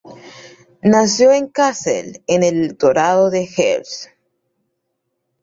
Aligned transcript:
Nació 0.81 1.31
en 1.31 1.47
Kassel 1.49 2.23
en 2.25 2.41
el 2.41 2.55
Electorado 2.57 3.29
de 3.29 3.43
Hesse. 3.43 4.09